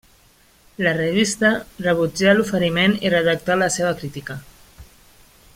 [0.85, 1.51] La revista
[1.87, 4.43] rebutjà l'oferiment i redactà la seva crítica.